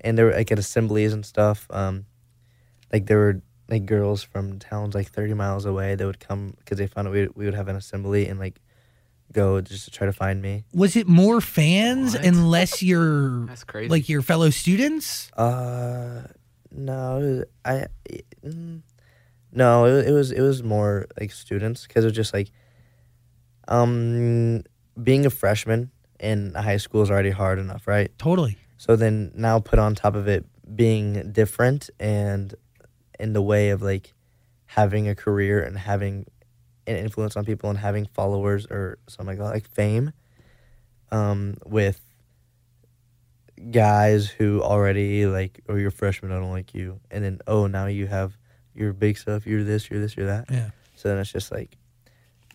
[0.00, 1.66] And there were like at assemblies and stuff.
[1.70, 2.04] Um,
[2.92, 6.78] like there were like girls from towns like 30 miles away that would come because
[6.78, 8.60] they found out we we would have an assembly and like
[9.32, 10.64] go just to try to find me.
[10.72, 12.24] Was it more fans What?
[12.24, 13.88] and less your That's crazy.
[13.88, 15.30] like your fellow students?
[15.32, 16.22] Uh,
[16.70, 17.86] no, it was- I,
[18.46, 18.82] mm,
[19.52, 22.50] no, it, it was it was more like students because it was just like,
[23.68, 24.62] um,
[25.02, 28.16] being a freshman in high school is already hard enough, right?
[28.18, 28.58] Totally.
[28.78, 30.44] So then now put on top of it
[30.76, 32.54] being different and
[33.18, 34.14] in the way of like
[34.66, 36.26] having a career and having
[36.86, 40.12] an influence on people and having followers or something like that, like fame,
[41.10, 42.00] um, with
[43.70, 47.86] guys who already like, or you're freshman, I don't like you, and then oh, now
[47.86, 48.36] you have
[48.74, 50.46] your big stuff, you're this, you're this, you're that.
[50.50, 50.70] Yeah.
[50.94, 51.76] So then it's just like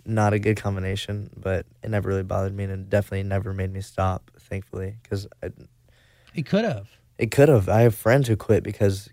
[0.06, 3.71] not a good combination, but it never really bothered me, and it definitely never made
[3.71, 4.32] me stop.
[4.39, 5.28] Thankfully, because
[6.36, 6.89] It could have.
[7.17, 7.69] it could have.
[7.69, 9.10] I have friends who quit because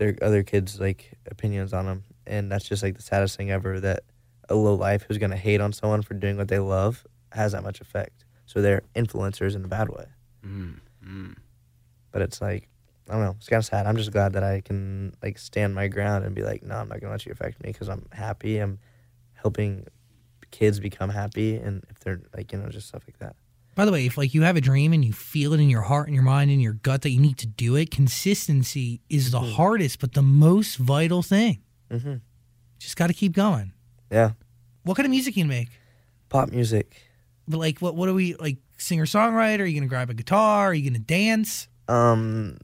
[0.00, 3.78] their other kids like opinions on them, and that's just like the saddest thing ever.
[3.78, 4.02] That
[4.48, 7.62] a low life who's gonna hate on someone for doing what they love has that
[7.62, 8.24] much effect.
[8.46, 10.06] So they're influencers in a bad way.
[10.44, 11.36] Mm, mm.
[12.10, 12.68] But it's like
[13.10, 13.34] I don't know.
[13.36, 13.86] It's kind of sad.
[13.86, 16.88] I'm just glad that I can like stand my ground and be like, no, I'm
[16.88, 18.56] not gonna let you affect me because I'm happy.
[18.56, 18.78] I'm
[19.34, 19.86] helping
[20.50, 23.36] kids become happy, and if they're like you know just stuff like that.
[23.74, 25.82] By the way, if like you have a dream and you feel it in your
[25.82, 29.30] heart and your mind and your gut that you need to do it, consistency is
[29.30, 31.62] the hardest but the most vital thing.
[31.90, 32.14] Mm-hmm.
[32.78, 33.72] Just got to keep going.
[34.10, 34.32] Yeah,
[34.82, 35.68] What kind of music you make?
[36.28, 37.00] pop music.
[37.48, 38.58] But like, what what are we like?
[38.76, 39.60] Singer songwriter?
[39.60, 40.66] Are you gonna grab a guitar?
[40.68, 41.68] Are you gonna dance?
[41.88, 42.56] Um,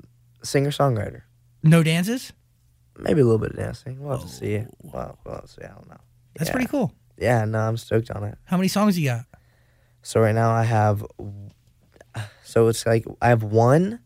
[0.43, 1.23] singer songwriter.
[1.63, 2.33] No dances.
[2.99, 4.01] Maybe a little bit of dancing.
[4.01, 4.65] We'll have to see.
[4.81, 5.63] Well, we'll see.
[5.63, 6.01] I don't know.
[6.37, 6.53] That's Yeah.
[6.53, 6.93] pretty cool.
[7.19, 8.39] Yeah, no, I'm stoked on it.
[8.45, 9.25] How many songs you got?
[10.07, 11.05] So right now I have,
[12.45, 13.99] so it's like I have one,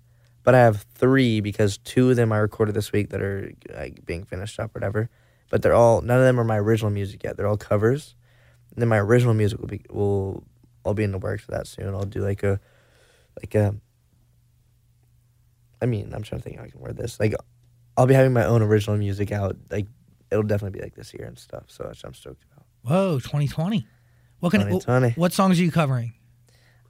[0.44, 4.06] but I have three because two of them I recorded this week that are like
[4.06, 5.10] being finished up, or whatever.
[5.50, 7.36] But they're all none of them are my original music yet.
[7.36, 8.14] They're all covers.
[8.70, 10.42] And then my original music will be will
[10.86, 11.88] I'll be in the works for that soon.
[11.88, 12.58] I'll do like a,
[13.38, 13.74] like a.
[15.82, 17.20] I mean, I'm trying to think how I can word this.
[17.20, 17.34] Like,
[17.98, 19.58] I'll be having my own original music out.
[19.70, 19.86] Like,
[20.30, 21.64] it'll definitely be like this year and stuff.
[21.66, 22.64] So I'm stoked about.
[22.84, 23.86] Whoa, 2020.
[24.40, 25.12] What kind of 2020.
[25.20, 26.14] what songs are you covering?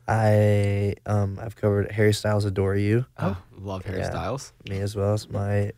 [0.09, 4.11] I um I've covered Harry Styles "Adore You." Oh, love Harry Yeah.
[4.11, 4.53] Styles.
[4.69, 5.73] Me as well as my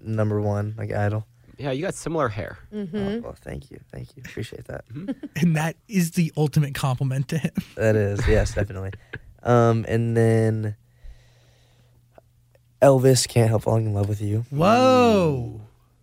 [0.00, 1.26] number one like idol.
[1.58, 2.58] Yeah, you got similar hair.
[2.72, 4.84] Oh, well, thank you, thank you, appreciate that.
[5.36, 7.52] And that is the ultimate compliment to him.
[7.76, 8.92] That is yes, definitely.
[9.42, 10.76] Um, and then
[12.82, 15.60] Elvis "Can't Help Falling in Love with You." Whoa.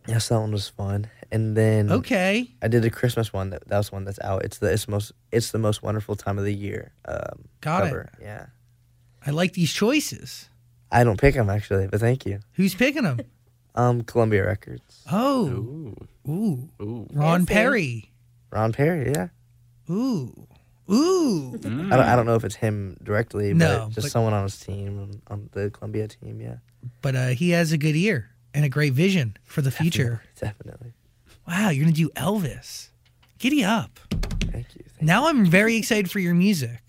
[0.08, 1.08] Yes, that one was fun.
[1.34, 2.52] And then Okay.
[2.62, 3.50] I did a Christmas one.
[3.50, 4.46] That that was one that's out.
[4.46, 6.94] It's the it's most it's the most wonderful time of the year.
[7.06, 8.10] Um, Got it.
[8.22, 8.46] Yeah,
[9.26, 10.48] I like these choices.
[10.92, 12.40] I don't pick them actually, but thank you.
[12.54, 13.20] Who's picking them?
[13.76, 15.02] Um, Columbia Records.
[15.12, 15.48] Oh.
[15.48, 16.70] Ooh, Ooh.
[16.80, 17.08] ooh.
[17.12, 17.54] Ron Fancy.
[17.56, 18.12] Perry.
[18.52, 19.12] Ron Perry.
[19.12, 19.30] Yeah.
[19.90, 20.48] Ooh.
[20.92, 21.56] Ooh.
[21.56, 24.44] I don't, I don't know if it's him directly, but No, just but- someone on
[24.44, 26.40] his team, on the Columbia team.
[26.40, 26.58] Yeah,
[27.02, 30.22] But uh, he has a good ear and a great vision for the future.
[30.40, 30.94] definitely.
[31.48, 32.90] Wow, you're gonna do Elvis.
[33.40, 34.00] Giddy up.
[34.10, 34.84] Thank you.
[34.88, 36.80] Thank Now I'm very excited for your music.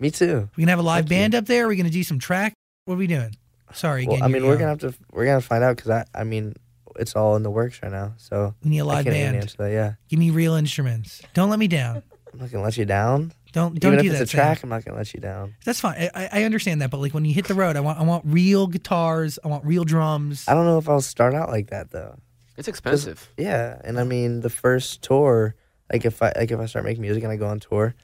[0.00, 0.48] Me too.
[0.56, 1.16] We gonna have a live Thank you.
[1.16, 1.64] band up there.
[1.64, 2.52] Are We're gonna do some track.
[2.86, 3.36] What are we doing?
[3.72, 4.24] Sorry Well, again.
[4.24, 4.58] I mean, we're young.
[4.58, 6.54] gonna have to we're gonna find out because I I mean,
[6.96, 8.14] it's all in the works right now.
[8.16, 9.36] So We need a live band.
[9.36, 9.70] answer that.
[9.72, 11.22] Yeah, Give me real instruments.
[11.34, 12.02] Don't let me down.
[12.32, 13.32] I'm not gonna let you down.
[13.52, 14.22] Don't don't Even do if that.
[14.22, 15.54] it's a track, I'm not gonna let you down.
[15.64, 16.08] That's fine.
[16.12, 18.24] I, I understand that, but like when you hit the road, I want I want
[18.26, 19.38] real guitars.
[19.44, 20.44] I want real drums.
[20.48, 22.16] I don't know if I'll start out like that though.
[22.56, 23.28] It's expensive.
[23.36, 25.54] Yeah, and I mean the first tour,
[25.92, 27.94] like if I like if I start making music and I go on tour,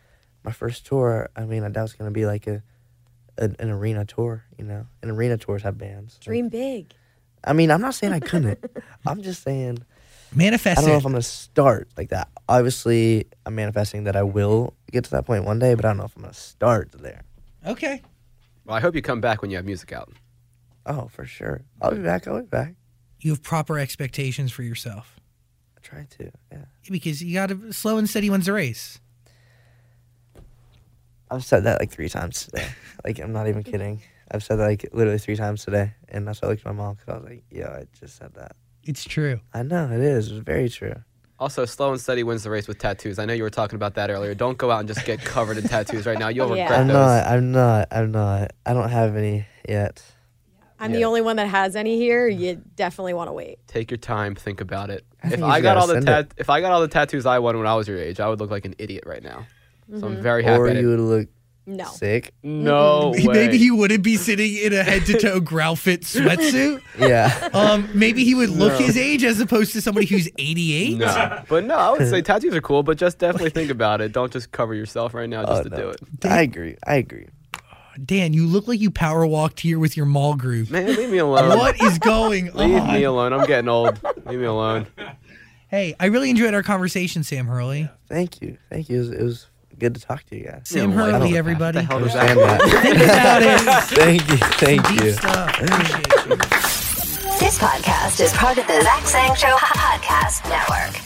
[0.45, 2.63] my first tour, I mean I doubt it's gonna be like a,
[3.39, 4.45] a an arena tour.
[4.59, 6.15] You know, and arena tours have bands.
[6.15, 6.95] Like, Dream big.
[7.43, 8.63] I mean, I'm not saying I couldn't.
[9.07, 9.79] I'm just saying
[10.35, 12.29] Manifest I don't know if I'm gonna start like that.
[12.49, 15.99] Obviously, I'm manifesting that I will get to that point one day, but I don't
[15.99, 17.23] know if I'm gonna start there.
[17.67, 18.03] okay.
[18.65, 20.13] Well, I hope you come back when you have music out.
[20.87, 21.63] Oh, for sure.
[21.81, 22.29] I'll be back.
[22.29, 22.75] I'll be back.
[23.21, 25.21] You have proper expectations for yourself
[25.77, 26.31] I try to.
[26.51, 26.59] Yeah.
[26.91, 28.99] because you got to slow and steady wins the race.
[31.31, 32.67] I've said that like three times today.
[33.05, 34.03] like I'm not even kidding.
[34.31, 36.83] I've said that like literally three times today, and that's why I looked at my
[36.85, 39.41] mom because I was like, "Yo, I just said that." It's true.
[39.53, 40.29] I know it is.
[40.31, 40.95] It's very true.
[41.39, 43.19] Also, slow and steady wins the race with tattoos.
[43.19, 44.35] I know you were talking about that earlier.
[44.35, 46.29] Don't go out and just get covered in tattoos right now.
[46.29, 46.65] You'll Yeah.
[46.65, 46.95] regret I'm those.
[46.95, 47.27] not.
[47.27, 47.89] I'm not.
[47.91, 48.53] I'm not.
[48.67, 50.03] I don't have any yet.
[50.81, 50.97] I'm Yeah.
[50.99, 52.27] the only one that has any here.
[52.27, 53.59] You definitely want to wait.
[53.67, 55.05] Take your time, think about it.
[55.23, 57.39] I if I got all the send tat- if I got all the tattoos I
[57.39, 59.47] wanted when I was your age, I would look like an idiot right now.
[59.99, 60.59] So I'm very happy.
[60.61, 61.29] Or you would look
[61.67, 61.85] No.
[61.85, 62.33] sick.
[62.43, 63.25] no way.
[63.27, 66.81] Maybe he wouldn't be sitting in a head to toe growl fit sweatsuit.
[66.99, 67.49] Yeah.
[67.53, 70.97] Um, maybe he would look his age as opposed to somebody who's 88.
[70.99, 74.13] No, but no, I would say tattoos are cool, but just definitely think about it.
[74.13, 75.77] Don't just cover yourself right now just Oh, to no.
[75.77, 76.01] do it.
[76.25, 76.77] I agree.
[76.87, 77.27] I agree.
[78.05, 80.71] Dan, you look like you power walked here with your mall group.
[80.71, 81.59] Man, leave me alone.
[81.59, 82.95] What is going Leave on?
[82.95, 83.33] me alone.
[83.33, 84.01] I'm getting old.
[84.27, 84.87] Leave me alone.
[85.69, 87.89] Hey, I really enjoyed our conversation, Sam Hurley.
[88.09, 88.57] Thank you.
[88.71, 88.97] Thank you.
[88.97, 89.47] It was, it was
[89.79, 90.63] good to talk to you guys.
[90.65, 91.79] Sam Yeah, Hurley, I everybody.
[91.79, 92.83] The hell does Understand that that.
[92.83, 93.99] Think about it.
[93.99, 94.37] thank you.
[94.37, 95.13] Thank Deep you.
[95.13, 95.61] stuff.
[95.61, 96.37] Appreciate you.
[97.39, 101.00] This podcast is part of the Zach Sang Show Podcast Network.